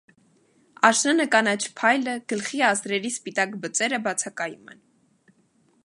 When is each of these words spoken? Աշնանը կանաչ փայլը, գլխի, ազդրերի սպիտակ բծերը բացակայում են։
Աշնանը 0.87 1.27
կանաչ 1.35 1.59
փայլը, 1.81 2.15
գլխի, 2.33 2.63
ազդրերի 2.71 3.13
սպիտակ 3.17 3.55
բծերը 3.67 4.01
բացակայում 4.09 4.75
են։ 4.77 4.83